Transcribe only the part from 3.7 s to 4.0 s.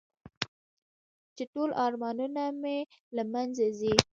ځي.